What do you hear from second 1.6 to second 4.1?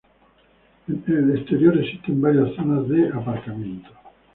existen varias zonas de aparcamiento.